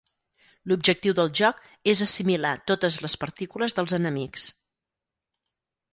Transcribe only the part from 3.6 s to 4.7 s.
dels enemics.